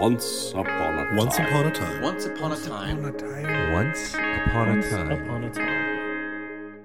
[0.00, 1.46] Once upon a Once time.
[1.46, 2.00] upon a time.
[2.00, 3.02] Once upon a time.
[3.70, 5.10] Once upon a time.
[5.10, 6.84] upon a time.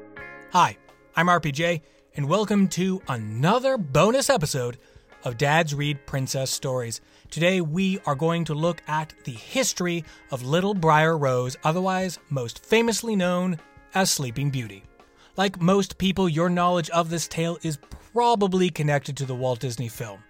[0.51, 0.77] Hi,
[1.15, 1.79] I'm RPJ,
[2.17, 4.79] and welcome to another bonus episode
[5.23, 6.99] of Dad's Read Princess Stories.
[7.31, 12.65] Today we are going to look at the history of Little Briar Rose, otherwise most
[12.65, 13.59] famously known
[13.93, 14.83] as Sleeping Beauty.
[15.37, 17.77] Like most people, your knowledge of this tale is
[18.11, 20.21] probably connected to the Walt Disney film.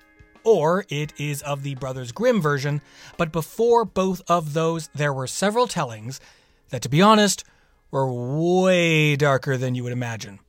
[0.45, 2.81] Or it is of the Brothers Grimm version,
[3.17, 6.21] but before both of those, there were several tellings
[6.69, 7.43] that, to be honest,
[7.89, 10.39] were way darker than you would imagine.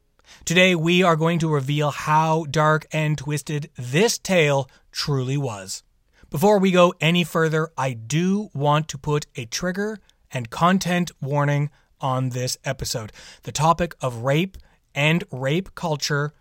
[0.45, 5.83] Today, we are going to reveal how dark and twisted this tale truly was.
[6.29, 9.99] Before we go any further, I do want to put a trigger
[10.31, 11.71] and content warning
[12.01, 13.13] on this episode.
[13.45, 14.59] The topic of rape
[14.95, 16.33] and rape culture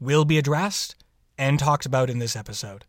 [0.00, 0.96] will be addressed
[1.38, 2.84] and talked about in this episode.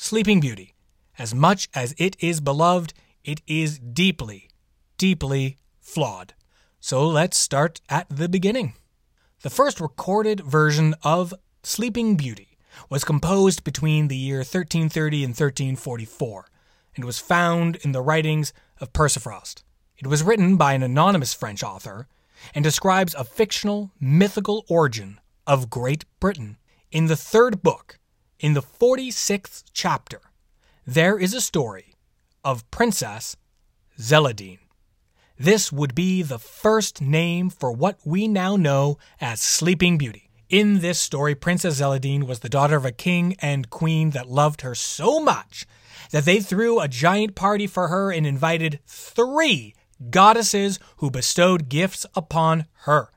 [0.00, 0.76] Sleeping Beauty,
[1.18, 4.48] as much as it is beloved, it is deeply,
[4.96, 6.34] deeply flawed.
[6.78, 8.74] So let's start at the beginning.
[9.42, 12.56] The first recorded version of Sleeping Beauty
[12.88, 16.46] was composed between the year 1330 and 1344
[16.94, 19.64] and was found in the writings of Perceforest.
[19.98, 22.06] It was written by an anonymous French author
[22.54, 26.56] and describes a fictional, mythical origin of Great Britain.
[26.92, 27.98] In the third book,
[28.40, 30.20] in the 46th chapter,
[30.86, 31.94] there is a story
[32.44, 33.36] of Princess
[33.98, 34.60] Zeladine.
[35.38, 40.30] This would be the first name for what we now know as Sleeping Beauty.
[40.48, 44.62] In this story, Princess Zeladine was the daughter of a king and queen that loved
[44.62, 45.66] her so much
[46.10, 49.74] that they threw a giant party for her and invited three
[50.10, 53.10] goddesses who bestowed gifts upon her.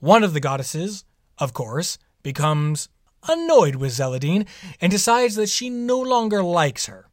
[0.00, 1.04] One of the goddesses,
[1.38, 2.88] of course, becomes
[3.28, 4.46] annoyed with Zeladine
[4.80, 7.06] and decides that she no longer likes her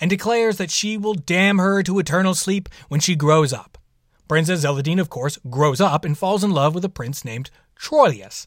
[0.00, 3.78] and declares that she will damn her to eternal sleep when she grows up.
[4.28, 8.46] Princess Zeladine, of course, grows up and falls in love with a prince named Troilus,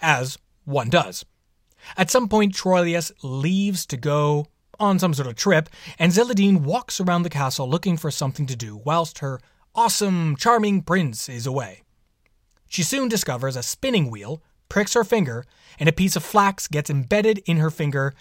[0.00, 1.24] as one does.
[1.96, 4.46] At some point, Troilus leaves to go
[4.80, 8.56] on some sort of trip, and Zeladine walks around the castle looking for something to
[8.56, 9.40] do whilst her
[9.74, 11.82] awesome, charming prince is away.
[12.68, 14.42] She soon discovers a spinning wheel,
[14.74, 15.44] pricks her finger,
[15.78, 18.12] and a piece of flax gets embedded in her finger,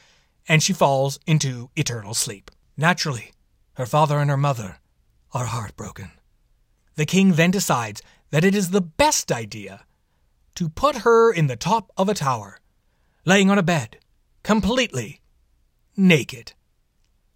[0.47, 2.51] and she falls into eternal sleep.
[2.77, 3.31] Naturally,
[3.73, 4.77] her father and her mother
[5.31, 6.11] are heartbroken.
[6.93, 9.83] The king then decides that it is the best idea
[10.53, 12.59] to put her in the top of a tower,
[13.25, 13.97] laying on a bed,
[14.43, 15.21] completely
[15.97, 16.53] naked.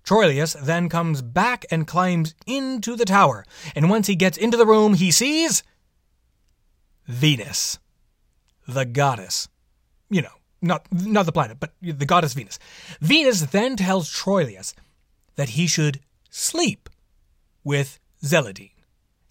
[0.03, 4.67] Troilus then comes back and climbs into the tower, and once he gets into the
[4.67, 5.63] room, he sees
[7.07, 7.79] Venus,
[8.67, 9.47] the goddess.
[10.09, 12.59] You know, not not the planet, but the goddess Venus.
[13.01, 14.73] Venus then tells Troilus
[15.35, 16.89] that he should sleep
[17.63, 18.71] with Zeladine,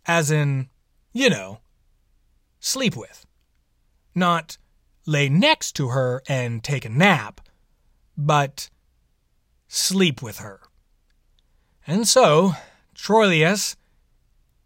[0.07, 0.69] as in,
[1.13, 1.61] you know,
[2.61, 3.27] sleep with,
[4.15, 4.59] not
[5.07, 7.41] lay next to her and take a nap,
[8.17, 8.71] but
[9.69, 10.61] sleep with her.
[11.87, 12.53] And so,
[12.95, 13.77] Troilus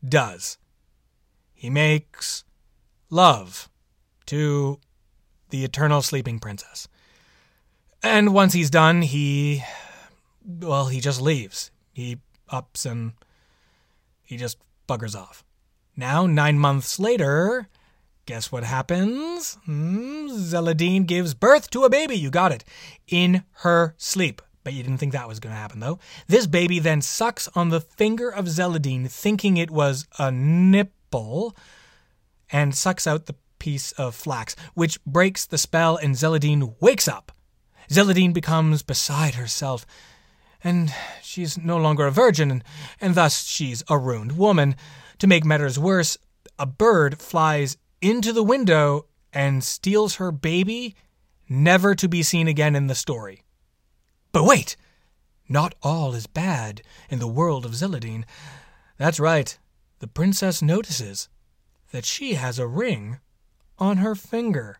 [0.07, 0.59] does.
[1.55, 2.45] He makes
[3.11, 3.70] love
[4.31, 4.79] to
[5.51, 6.87] the eternal sleeping princess.
[8.01, 9.65] And once he's done, he.
[10.47, 11.73] Well, he just leaves.
[11.93, 12.19] He
[12.49, 13.13] ups and
[14.23, 14.59] he just
[14.89, 15.45] buggers off.
[15.97, 17.69] Now, nine months later,
[18.25, 19.59] guess what happens?
[19.65, 22.15] Hmm, Zeladine gives birth to a baby.
[22.15, 22.65] You got it.
[23.09, 24.41] In her sleep.
[24.63, 25.99] But you didn't think that was going to happen, though.
[26.29, 31.57] This baby then sucks on the finger of Zeladine, thinking it was a nipple,
[32.53, 37.31] and sucks out the piece of flax, which breaks the spell, and Zeladine wakes up.
[37.89, 39.87] Zeladine becomes beside herself,
[40.65, 42.65] and she's no longer a virgin, and,
[43.01, 44.75] and thus she's a ruined woman.
[45.21, 46.19] To make matters worse,
[46.59, 50.97] a bird flies into the window and steals her baby,
[51.49, 53.43] never to be seen again in the story.
[54.33, 54.77] But wait!
[55.49, 58.25] Not all is bad in the world of Zeladine.
[58.99, 59.59] That's right,
[59.99, 61.29] the princess notices
[61.91, 63.19] that she has a ring
[63.81, 64.79] on her finger.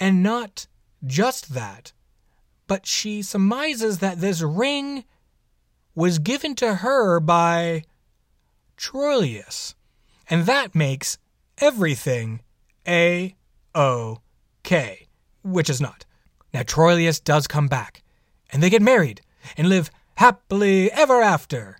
[0.00, 0.66] And not
[1.04, 1.92] just that,
[2.66, 5.04] but she surmises that this ring
[5.94, 7.84] was given to her by
[8.78, 9.74] Troilus.
[10.30, 11.18] And that makes
[11.58, 12.40] everything
[12.88, 13.36] A
[13.74, 14.18] O
[14.62, 15.06] K,
[15.42, 16.04] which is not.
[16.54, 18.02] Now, Troilus does come back,
[18.50, 19.22] and they get married
[19.56, 21.78] and live happily ever after.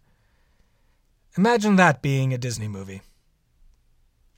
[1.36, 3.02] Imagine that being a Disney movie.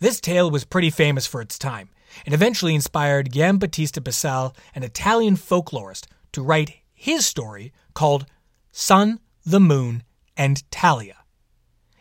[0.01, 1.89] This tale was pretty famous for its time,
[2.25, 8.27] and eventually inspired Giambattista Basile, an Italian folklorist, to write his story called
[8.73, 10.03] Sun, the Moon,
[10.37, 11.19] and Talia.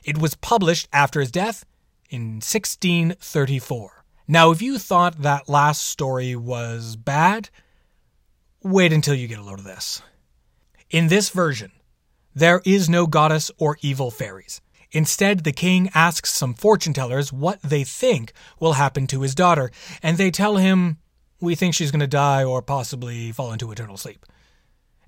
[0.04, 1.66] It was published after his death
[2.10, 4.04] in 1634.
[4.28, 7.50] Now, if you thought that last story was bad,
[8.62, 10.02] wait until you get a load of this.
[10.90, 11.72] In this version,
[12.34, 14.62] there is no goddess or evil fairies.
[14.94, 19.72] Instead, the king asks some fortune tellers what they think will happen to his daughter,
[20.04, 20.98] and they tell him,
[21.42, 24.26] We think she's going to die or possibly fall into eternal sleep.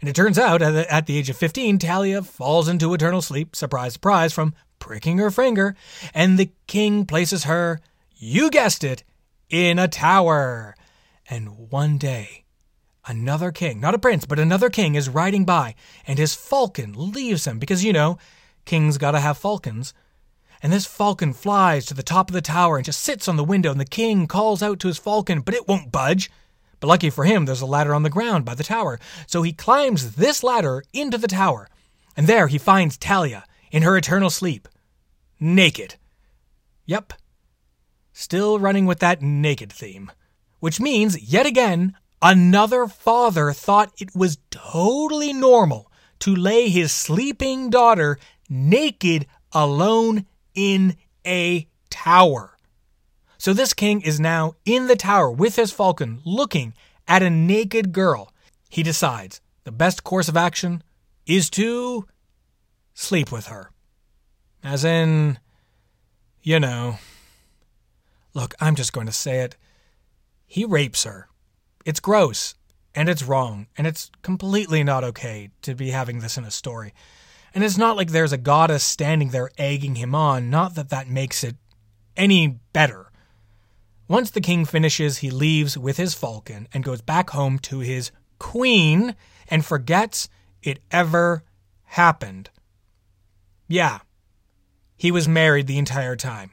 [0.01, 3.93] And it turns out, at the age of 15, Talia falls into eternal sleep, surprise,
[3.93, 5.75] surprise, from pricking her finger,
[6.13, 7.79] and the king places her,
[8.15, 9.03] you guessed it,
[9.49, 10.75] in a tower.
[11.29, 12.43] And one day,
[13.07, 17.45] another king, not a prince, but another king is riding by, and his falcon leaves
[17.45, 18.17] him because, you know,
[18.65, 19.94] kings gotta have falcons.
[20.62, 23.44] And this falcon flies to the top of the tower and just sits on the
[23.44, 26.31] window, and the king calls out to his falcon, but it won't budge.
[26.79, 29.00] But lucky for him, there's a ladder on the ground by the tower.
[29.27, 31.69] So he climbs this ladder into the tower,
[32.17, 34.68] and there he finds Talia in her eternal sleep,
[35.39, 35.95] naked.
[36.85, 37.13] Yep,
[38.13, 40.11] still running with that naked theme.
[40.59, 47.69] Which means, yet again, another father thought it was totally normal to lay his sleeping
[47.69, 48.18] daughter
[48.50, 50.95] naked alone in
[51.25, 52.57] a tower.
[53.38, 56.74] So this king is now in the tower with his falcon looking
[57.07, 58.33] at a naked girl.
[58.69, 60.83] He decides the best course of action
[61.25, 62.07] is to
[62.94, 63.71] sleep with her.
[64.63, 65.39] As in,
[66.42, 66.97] you know.
[68.33, 69.56] Look, I'm just going to say it.
[70.45, 71.27] He rapes her.
[71.86, 72.56] It's gross,
[72.94, 76.94] and it's wrong, and it's completely not okay to be having this in a story.
[77.56, 81.07] And it's not like there's a goddess standing there egging him on, not that that
[81.07, 81.56] makes it
[82.18, 83.13] any better.
[84.10, 88.12] Once the king finishes, he leaves with his falcon and goes back home to his
[88.40, 89.16] queen
[89.48, 90.28] and forgets
[90.62, 91.46] it ever
[91.84, 92.50] happened.
[93.69, 94.00] Yeah,
[94.98, 96.52] he was married the entire time.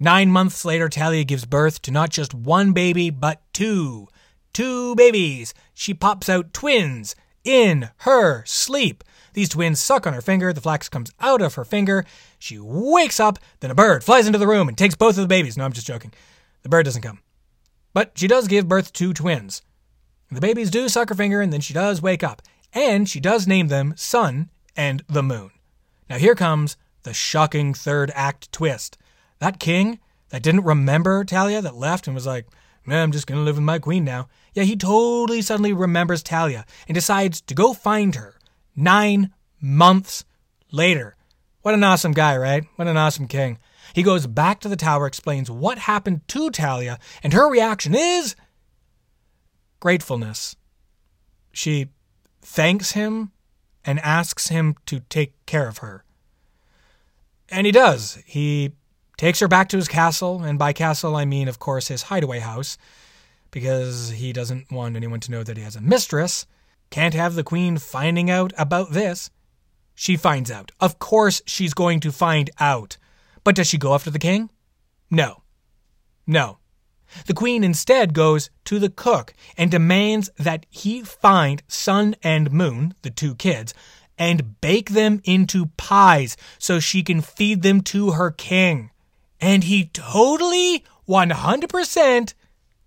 [0.00, 4.08] Nine months later, Talia gives birth to not just one baby, but two.
[4.52, 5.54] Two babies.
[5.74, 9.04] She pops out twins in her sleep.
[9.38, 10.52] These twins suck on her finger.
[10.52, 12.04] The flax comes out of her finger.
[12.40, 13.38] She wakes up.
[13.60, 15.56] Then a bird flies into the room and takes both of the babies.
[15.56, 16.12] No, I'm just joking.
[16.64, 17.20] The bird doesn't come.
[17.94, 19.62] But she does give birth to twins.
[20.32, 22.42] The babies do suck her finger, and then she does wake up.
[22.72, 25.52] And she does name them Sun and the Moon.
[26.10, 28.98] Now here comes the shocking third act twist.
[29.38, 30.00] That king
[30.30, 32.48] that didn't remember Talia, that left and was like,
[32.88, 34.28] I'm just to live with my queen now.
[34.52, 38.34] Yeah, he totally suddenly remembers Talia and decides to go find her
[38.78, 40.24] nine months
[40.70, 41.16] later.
[41.62, 42.64] What an awesome guy, right?
[42.76, 43.58] What an awesome king.
[43.92, 48.36] He goes back to the tower, explains what happened to Talia, and her reaction is
[49.80, 50.56] gratefulness.
[51.52, 51.88] She
[52.40, 53.32] thanks him
[53.84, 56.04] and asks him to take care of her.
[57.48, 58.22] And he does.
[58.26, 58.72] He
[59.16, 62.38] takes her back to his castle, and by castle I mean, of course, his hideaway
[62.38, 62.78] house,
[63.50, 66.46] because he doesn't want anyone to know that he has a mistress.
[66.90, 69.30] Can't have the queen finding out about this.
[69.94, 70.72] She finds out.
[70.80, 72.96] Of course, she's going to find out.
[73.44, 74.50] But does she go after the king?
[75.10, 75.42] No.
[76.26, 76.58] No.
[77.26, 82.94] The queen instead goes to the cook and demands that he find Sun and Moon,
[83.02, 83.74] the two kids,
[84.18, 88.90] and bake them into pies so she can feed them to her king.
[89.40, 92.34] And he totally, 100%,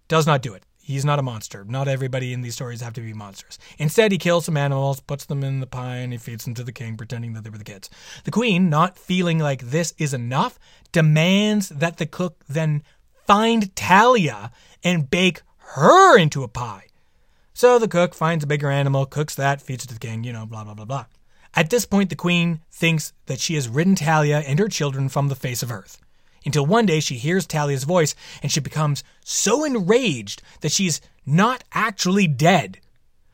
[0.07, 0.63] does not do it.
[0.83, 1.63] He's not a monster.
[1.63, 3.59] Not everybody in these stories have to be monsters.
[3.77, 6.63] Instead, he kills some animals, puts them in the pie, and he feeds them to
[6.63, 7.89] the king, pretending that they were the kids.
[8.23, 10.59] The queen, not feeling like this is enough,
[10.91, 12.83] demands that the cook then
[13.27, 14.51] find Talia
[14.83, 16.87] and bake her into a pie.
[17.53, 20.33] So the cook finds a bigger animal, cooks that, feeds it to the king, you
[20.33, 21.05] know, blah, blah, blah, blah.
[21.53, 25.27] At this point, the queen thinks that she has ridden Talia and her children from
[25.27, 25.99] the face of earth.
[26.45, 31.63] Until one day she hears Talia's voice and she becomes so enraged that she's not
[31.73, 32.79] actually dead.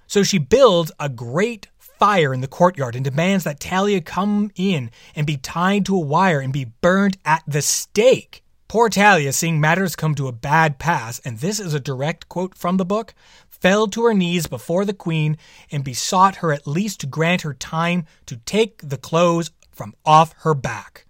[0.08, 4.92] So she builds a great fire in the courtyard and demands that Talia come in
[5.16, 8.44] and be tied to a wire and be burned at the stake.
[8.68, 12.54] Poor Talia, seeing matters come to a bad pass, and this is a direct quote
[12.54, 13.14] from the book,
[13.50, 15.38] fell to her knees before the queen
[15.72, 20.34] and besought her at least to grant her time to take the clothes from off
[20.40, 21.07] her back.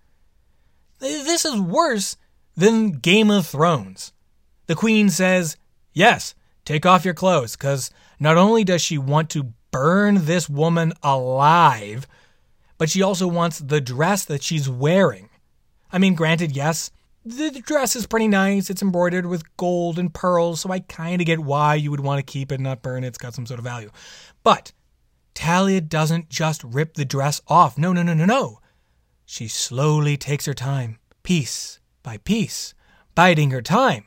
[0.99, 2.17] This is worse
[2.55, 4.13] than Game of Thrones.
[4.65, 5.57] The queen says,
[5.93, 6.35] Yes,
[6.65, 12.07] take off your clothes, because not only does she want to burn this woman alive,
[12.77, 15.29] but she also wants the dress that she's wearing.
[15.91, 16.91] I mean, granted, yes,
[17.23, 18.69] the dress is pretty nice.
[18.69, 22.19] It's embroidered with gold and pearls, so I kind of get why you would want
[22.19, 23.07] to keep it, and not burn it.
[23.07, 23.91] It's got some sort of value.
[24.43, 24.71] But
[25.33, 27.77] Talia doesn't just rip the dress off.
[27.77, 28.59] No, no, no, no, no.
[29.29, 32.73] She slowly takes her time, piece by piece,
[33.13, 34.05] biding her time.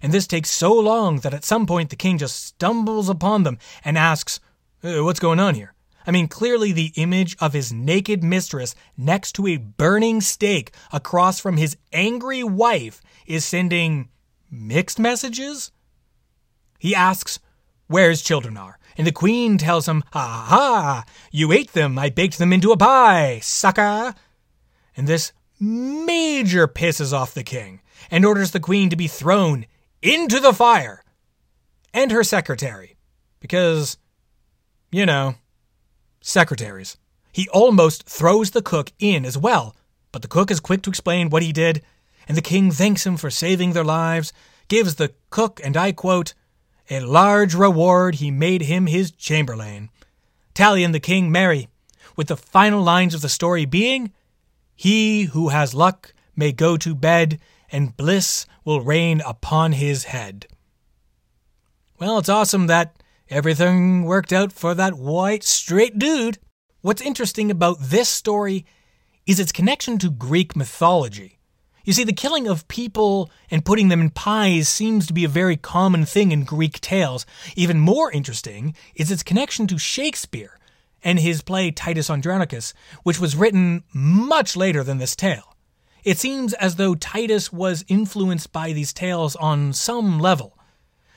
[0.00, 3.58] And this takes so long that at some point the king just stumbles upon them
[3.84, 4.40] and asks,
[4.82, 5.74] uh, What's going on here?
[6.06, 11.38] I mean, clearly the image of his naked mistress next to a burning stake across
[11.38, 14.08] from his angry wife is sending
[14.50, 15.70] mixed messages?
[16.78, 17.38] He asks
[17.88, 21.04] where his children are, and the queen tells him, Ha ha!
[21.30, 24.14] You ate them, I baked them into a pie, sucker!
[24.96, 27.80] And this major pisses off the king
[28.10, 29.66] and orders the queen to be thrown
[30.02, 31.04] into the fire
[31.94, 32.96] and her secretary.
[33.40, 33.96] Because,
[34.90, 35.36] you know,
[36.20, 36.96] secretaries.
[37.32, 39.74] He almost throws the cook in as well,
[40.12, 41.82] but the cook is quick to explain what he did,
[42.28, 44.32] and the king thanks him for saving their lives,
[44.68, 46.34] gives the cook, and I quote,
[46.90, 49.88] a large reward he made him his chamberlain.
[50.54, 51.68] Talia and the king marry,
[52.16, 54.12] with the final lines of the story being,
[54.82, 57.38] He who has luck may go to bed,
[57.70, 60.46] and bliss will reign upon his head.
[62.00, 62.96] Well, it's awesome that
[63.32, 66.38] Everything worked out for that white, straight dude.
[66.82, 68.66] What's interesting about this story
[69.26, 71.38] is its connection to Greek mythology.
[71.82, 75.28] You see, the killing of people and putting them in pies seems to be a
[75.28, 77.24] very common thing in Greek tales.
[77.56, 80.58] Even more interesting is its connection to Shakespeare
[81.04, 85.56] and his play Titus Andronicus, which was written much later than this tale.
[86.04, 90.58] It seems as though Titus was influenced by these tales on some level.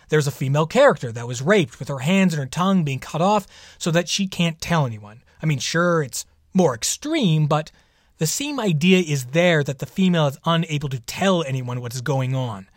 [0.10, 3.22] There's a female character that was raped with her hands and her tongue being cut
[3.22, 3.48] off
[3.80, 5.24] so that she can't tell anyone.
[5.42, 7.72] I mean, sure, it's more extreme, but
[8.18, 12.02] the same idea is there that the female is unable to tell anyone what is
[12.02, 12.68] going on.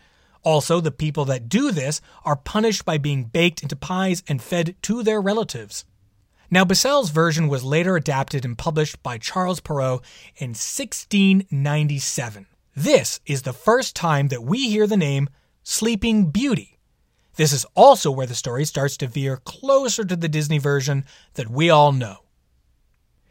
[0.43, 4.75] Also, the people that do this are punished by being baked into pies and fed
[4.81, 5.85] to their relatives.
[6.51, 10.03] Now, Basile's version was later adapted and published by Charles Perrault
[10.37, 12.47] in 1697.
[12.75, 15.29] This is the first time that we hear the name
[15.63, 16.79] Sleeping Beauty.
[17.35, 21.49] This is also where the story starts to veer closer to the Disney version that
[21.49, 22.17] we all know.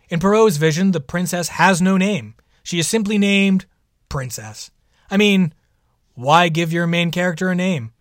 [0.08, 2.34] In Perrault's vision, the princess has no name.
[2.62, 3.66] She is simply named
[4.08, 4.70] Princess.
[5.10, 5.52] I mean,
[6.14, 7.92] why give your main character a name?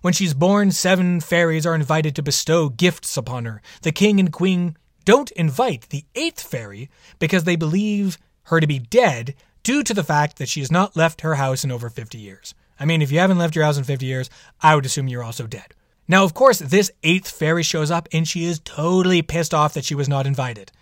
[0.00, 3.60] When she's born, seven fairies are invited to bestow gifts upon her.
[3.82, 8.78] The king and queen don't invite the eighth fairy because they believe her to be
[8.78, 12.18] dead due to the fact that she has not left her house in over 50
[12.18, 12.54] years.
[12.78, 15.24] I mean, if you haven't left your house in 50 years, I would assume you're
[15.24, 15.74] also dead.
[16.06, 19.84] Now, of course, this eighth fairy shows up and she is totally pissed off that
[19.84, 20.72] she was not invited.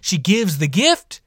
[0.00, 1.20] She gives the gift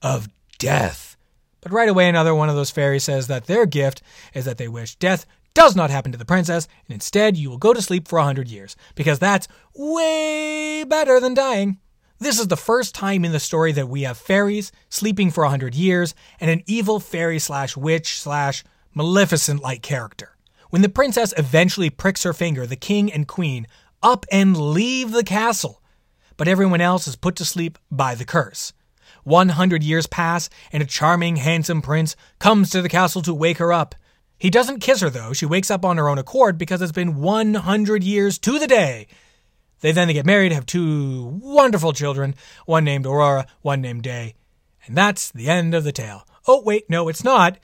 [0.00, 0.28] of
[0.58, 1.16] death.
[1.60, 4.68] But right away, another one of those fairies says that their gift is that they
[4.68, 8.08] wish death does not happen to the princess, and instead you will go to sleep
[8.08, 11.78] for a hundred years, because that's way better than dying.
[12.18, 15.50] This is the first time in the story that we have fairies sleeping for a
[15.50, 18.62] hundred years and an evil fairy slash witch slash
[18.94, 20.36] Maleficent like character.
[20.70, 23.66] When the princess eventually pricks her finger, the king and queen
[24.02, 25.82] up and leave the castle,
[26.36, 28.72] but everyone else is put to sleep by the curse.
[29.24, 33.72] 100 years pass, and a charming, handsome prince comes to the castle to wake her
[33.72, 33.94] up.
[34.42, 35.32] He doesn't kiss her, though.
[35.32, 39.06] She wakes up on her own accord because it's been 100 years to the day.
[39.82, 42.34] They then get married, have two wonderful children,
[42.66, 44.34] one named Aurora, one named Day.
[44.84, 46.26] And that's the end of the tale.
[46.48, 47.56] Oh, wait, no, it's not.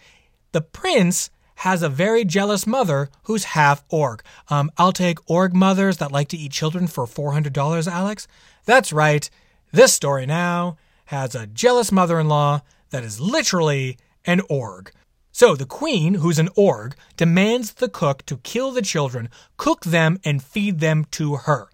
[0.52, 4.22] The prince has a very jealous mother who's half orc.
[4.48, 8.28] Um, I'll take orc mothers that like to eat children for $400, Alex.
[8.66, 9.28] That's right.
[9.72, 14.92] This story now has a jealous mother in law that is literally an orc.
[15.38, 20.18] So the queen, who's an orc, demands the cook to kill the children, cook them,
[20.24, 21.68] and feed them to her.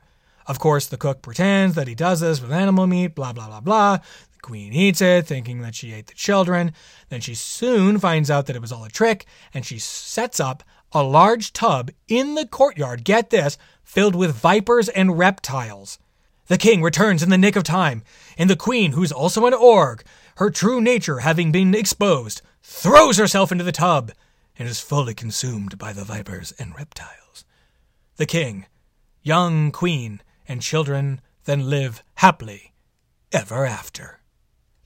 [0.46, 3.62] Of course, the cook pretends that he does this with animal meat, blah, blah, blah,
[3.62, 3.96] blah.
[3.96, 6.74] The queen eats it, thinking that she ate the children.
[7.08, 10.62] Then she soon finds out that it was all a trick, and she sets up
[10.92, 15.98] a large tub in the courtyard, get this, filled with vipers and reptiles.
[16.48, 18.02] The king returns in the nick of time,
[18.36, 20.04] and the queen, who's also an orc,
[20.36, 24.10] her true nature having been exposed, throws herself into the tub
[24.58, 27.44] and is fully consumed by the vipers and reptiles.
[28.16, 28.64] The king,
[29.22, 32.72] young queen, and children then live happily
[33.32, 34.20] ever after.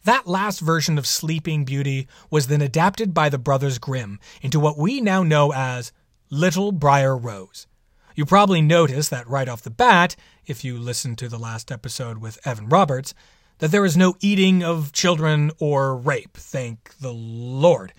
[0.04, 4.76] That last version of Sleeping Beauty was then adapted by the Brothers Grimm into what
[4.76, 5.92] we now know as
[6.30, 7.68] Little Briar Rose.
[8.16, 10.16] You probably noticed that right off the bat,
[10.46, 13.14] if you listened to the last episode with Evan Roberts,
[13.58, 17.92] that there is no eating of children or rape, thank the Lord.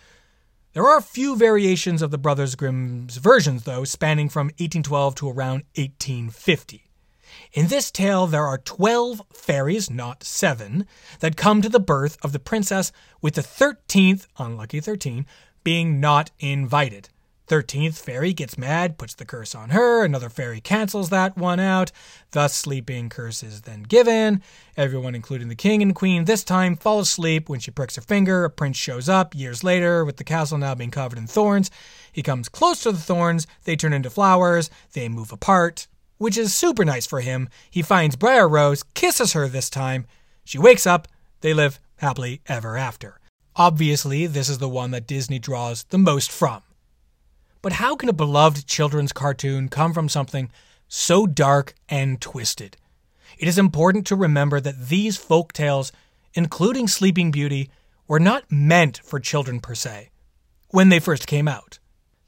[0.73, 5.63] There are few variations of the Brothers Grimm's versions, though, spanning from 1812 to around
[5.75, 6.89] 1850.
[7.53, 10.85] In this tale, there are 12 fairies, not seven,
[11.19, 15.25] that come to the birth of the princess, with the 13th, unlucky 13,
[15.63, 17.09] being not invited.
[17.49, 21.91] 13th fairy gets mad, puts the curse on her, another fairy cancels that one out,
[22.31, 24.43] thus sleeping curse is then given.
[24.77, 28.45] Everyone, including the king and queen, this time fall asleep when she pricks her finger.
[28.45, 31.71] A prince shows up years later with the castle now being covered in thorns.
[32.11, 35.87] He comes close to the thorns, they turn into flowers, they move apart,
[36.19, 37.49] which is super nice for him.
[37.71, 40.05] He finds Briar Rose, kisses her this time.
[40.45, 41.07] She wakes up,
[41.41, 43.19] they live happily ever after.
[43.55, 46.61] Obviously, this is the one that Disney draws the most from.
[47.61, 50.49] But how can a beloved children's cartoon come from something
[50.87, 52.77] so dark and twisted?
[53.37, 55.91] It is important to remember that these folk tales,
[56.33, 57.69] including Sleeping Beauty,
[58.07, 60.09] were not meant for children per se
[60.69, 61.79] when they first came out.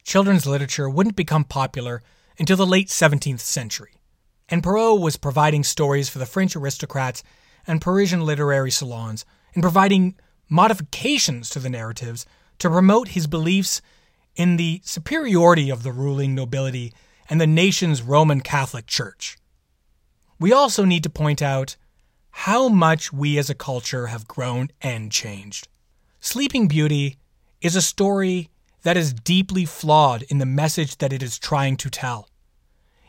[0.03, 2.01] Children's literature wouldn't become popular
[2.37, 3.93] until the late 17th century,
[4.49, 7.23] and Perrault was providing stories for the French aristocrats
[7.67, 10.15] and Parisian literary salons and providing
[10.49, 12.25] modifications to the narratives
[12.59, 13.81] to promote his beliefs
[14.35, 16.93] in the superiority of the ruling nobility
[17.29, 19.37] and the nation's Roman Catholic Church.
[20.39, 21.75] We also need to point out
[22.31, 25.67] how much we as a culture have grown and changed.
[26.19, 27.17] Sleeping Beauty
[27.61, 28.49] is a story
[28.83, 32.27] that is deeply flawed in the message that it is trying to tell.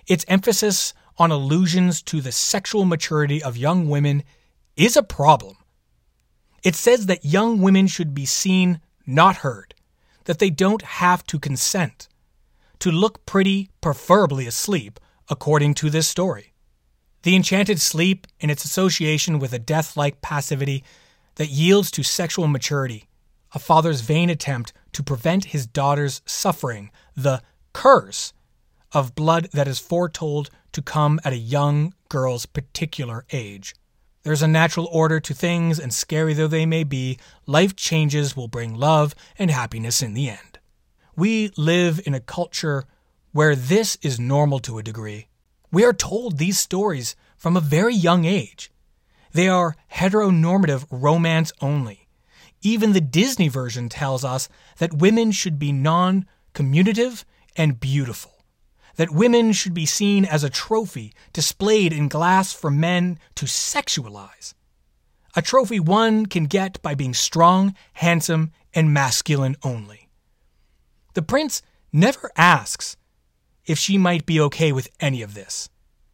[0.07, 4.23] Its emphasis on allusions to the sexual maturity of young women
[4.77, 5.57] is a problem.
[6.63, 9.75] It says that young women should be seen, not heard,
[10.25, 12.09] that they don't have to consent
[12.79, 14.99] to look pretty, preferably asleep,
[15.29, 16.53] according to this story.
[17.23, 20.83] The enchanted sleep and its association with a death like passivity
[21.37, 23.09] that yields to sexual maturity,
[23.55, 28.33] a father's vain attempt to prevent his daughter's suffering, the curse
[28.93, 33.75] of blood that is foretold to come at a young girl's particular age.
[34.23, 38.49] There's a natural order to things, and scary though they may be, life changes will
[38.49, 40.59] bring love and happiness in the end.
[41.17, 42.85] We live in a culture
[43.33, 45.27] where this is normal to a degree.
[45.73, 48.71] We are told these stories from a very young age.
[49.33, 52.09] They are heteronormative romance only.
[52.61, 57.25] Even the Disney version tells us that women should be non communicative
[57.57, 58.32] and beautiful
[58.97, 64.55] that women should be seen as a trophy displayed in glass for men to sexualize.
[65.35, 70.09] A trophy one can get by being strong, handsome, and masculine only.
[71.15, 72.97] The prince never asks
[73.67, 75.69] if she might be okay with any of this.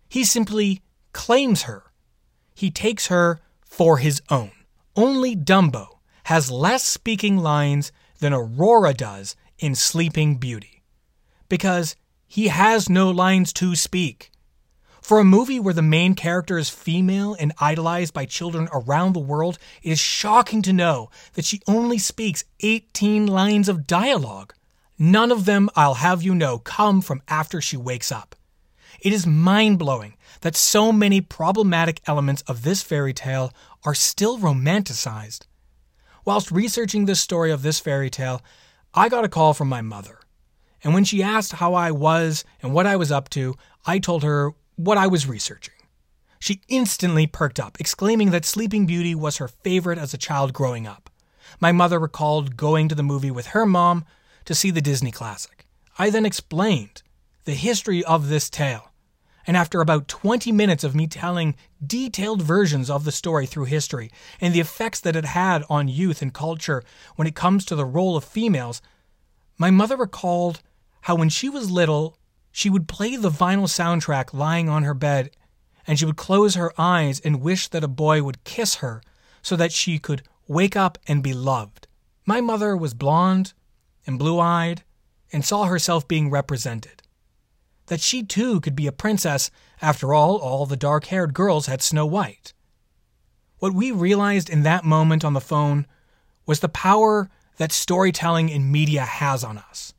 [0.08, 1.84] He simply claims her.
[2.54, 4.52] He takes her for his own.
[4.96, 10.82] Only Dumbo has less speaking lines than Aurora does in Sleeping Beauty.
[11.48, 11.96] Because
[12.28, 14.30] he has no lines to speak.
[15.00, 19.20] For a movie where the main character is female and idolized by children around the
[19.20, 24.52] world, it is shocking to know that she only speaks 18 lines of dialogue.
[24.98, 28.34] None of them, I'll have you know, come from after she wakes up.
[29.00, 34.38] It is mind blowing that so many problematic elements of this fairy tale are still
[34.38, 35.46] romanticized.
[36.26, 38.42] Whilst researching the story of this fairy tale,
[38.92, 40.17] I got a call from my mother.
[40.84, 43.54] And when she asked how I was and what I was up to,
[43.86, 45.74] I told her what I was researching.
[46.38, 50.86] She instantly perked up, exclaiming that Sleeping Beauty was her favorite as a child growing
[50.86, 51.10] up.
[51.60, 54.04] My mother recalled going to the movie with her mom
[54.44, 55.66] to see the Disney classic.
[55.98, 57.02] I then explained
[57.44, 58.92] the history of this tale.
[59.46, 64.10] And after about 20 minutes of me telling detailed versions of the story through history
[64.40, 66.84] and the effects that it had on youth and culture
[67.16, 68.82] when it comes to the role of females,
[69.56, 70.60] my mother recalled
[71.02, 72.18] how when she was little,
[72.50, 75.30] she would play the vinyl soundtrack lying on her bed,
[75.86, 79.02] and she would close her eyes and wish that a boy would kiss her
[79.42, 81.86] so that she could wake up and be loved.
[82.26, 83.54] My mother was blonde
[84.06, 84.82] and blue eyed
[85.32, 87.02] and saw herself being represented.
[87.86, 91.80] That she too could be a princess, after all, all the dark haired girls had
[91.80, 92.52] Snow White.
[93.58, 95.86] What we realized in that moment on the phone
[96.46, 99.92] was the power that storytelling in media has on us.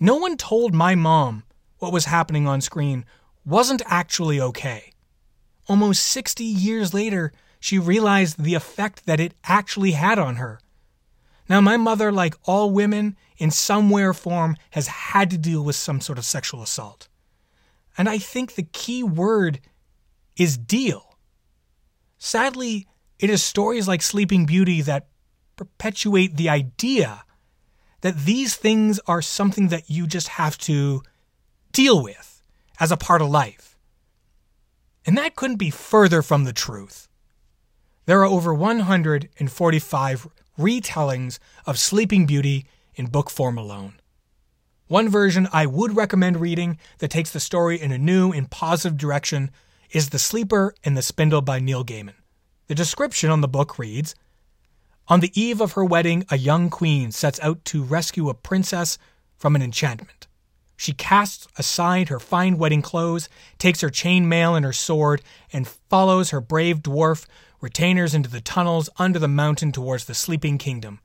[0.00, 1.44] No one told my mom
[1.78, 3.04] what was happening on screen
[3.44, 4.92] wasn't actually okay.
[5.68, 10.60] Almost 60 years later, she realized the effect that it actually had on her.
[11.48, 15.64] Now, my mother, like all women, in some way or form, has had to deal
[15.64, 17.08] with some sort of sexual assault.
[17.96, 19.60] And I think the key word
[20.36, 21.16] is deal.
[22.18, 22.86] Sadly,
[23.18, 25.08] it is stories like Sleeping Beauty that
[25.56, 27.24] perpetuate the idea
[28.00, 31.02] that these things are something that you just have to
[31.72, 32.42] deal with
[32.80, 33.76] as a part of life.
[35.04, 37.08] And that couldn't be further from the truth.
[38.06, 43.94] There are over 145 retellings of Sleeping Beauty in book form alone.
[44.86, 48.96] One version I would recommend reading that takes the story in a new and positive
[48.96, 49.50] direction
[49.90, 52.14] is The Sleeper and the Spindle by Neil Gaiman.
[52.66, 54.14] The description on the book reads
[55.08, 58.98] On the eve of her wedding, a young queen sets out to rescue a princess
[59.38, 60.26] from an enchantment.
[60.76, 65.66] She casts aside her fine wedding clothes, takes her chain mail and her sword, and
[65.66, 67.26] follows her brave dwarf
[67.60, 71.00] retainers into the tunnels under the mountain towards the sleeping kingdom.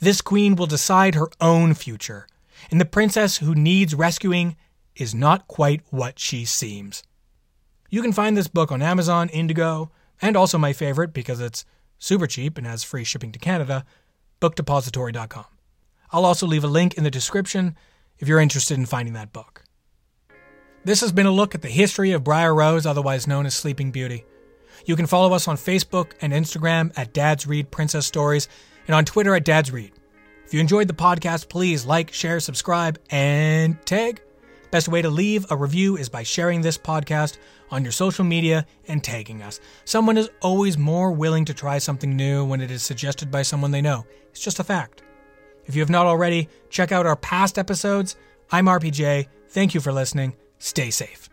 [0.00, 2.26] This queen will decide her own future,
[2.70, 4.56] and the princess who needs rescuing
[4.96, 7.02] is not quite what she seems.
[7.90, 9.90] You can find this book on Amazon, Indigo,
[10.20, 11.64] and also my favorite because it's
[12.00, 13.84] super cheap and has free shipping to Canada,
[14.40, 15.44] bookdepository.com.
[16.10, 17.76] I'll also leave a link in the description
[18.18, 19.62] if you're interested in finding that book.
[20.82, 23.92] This has been a look at the history of Briar Rose, otherwise known as Sleeping
[23.92, 24.24] Beauty.
[24.86, 28.48] You can follow us on Facebook and Instagram at Dad's Read Princess Stories
[28.86, 29.92] and on Twitter at Dad's Read.
[30.46, 34.22] If you enjoyed the podcast, please like, share, subscribe, and tag.
[34.70, 37.36] Best way to leave a review is by sharing this podcast
[37.70, 39.60] on your social media and tagging us.
[39.84, 43.70] Someone is always more willing to try something new when it is suggested by someone
[43.70, 44.04] they know.
[44.30, 45.02] It's just a fact.
[45.66, 48.16] If you have not already, check out our past episodes.
[48.50, 49.28] I'm RPJ.
[49.48, 50.34] Thank you for listening.
[50.58, 51.29] Stay safe.